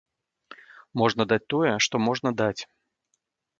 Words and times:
Можна 1.01 1.27
даць 1.35 1.47
тое, 1.55 1.71
што 1.89 1.95
можна 2.07 2.29
даць. 2.43 2.61